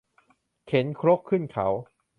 [0.67, 1.67] เข็นครกขึ้นเขา